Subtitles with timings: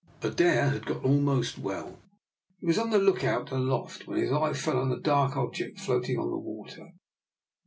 [0.23, 2.01] Adair had got almost well:
[2.59, 6.17] he was on the lookout aloft, when his eye fell on a dark object floating
[6.17, 6.87] on the water.